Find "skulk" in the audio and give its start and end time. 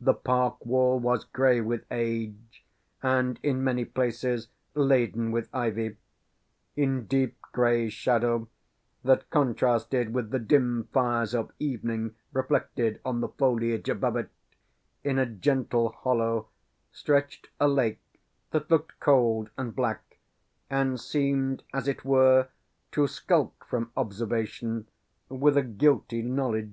23.06-23.66